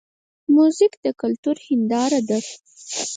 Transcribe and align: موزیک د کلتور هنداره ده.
موزیک 0.55 0.93
د 1.05 1.05
کلتور 1.21 1.57
هنداره 1.67 2.19
ده. 2.29 2.39